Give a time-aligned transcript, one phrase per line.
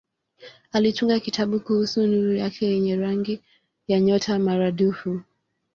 [0.71, 3.41] Alitunga kitabu kuhusu nuru yenye rangi
[3.87, 5.19] ya nyota maradufu.